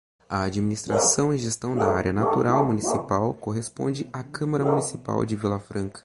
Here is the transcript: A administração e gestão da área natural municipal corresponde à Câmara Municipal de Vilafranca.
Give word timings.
A 0.27 0.41
administração 0.45 1.31
e 1.31 1.37
gestão 1.37 1.77
da 1.77 1.85
área 1.93 2.11
natural 2.11 2.65
municipal 2.65 3.35
corresponde 3.35 4.09
à 4.11 4.23
Câmara 4.23 4.65
Municipal 4.65 5.23
de 5.23 5.35
Vilafranca. 5.35 5.99